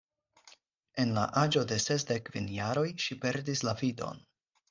[1.03, 4.19] En la aĝo de sesdek kvin jaroj ŝi perdis la vidon.